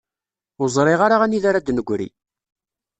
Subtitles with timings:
[0.61, 2.09] Ur ẓriɣ ara anida ara d-negri.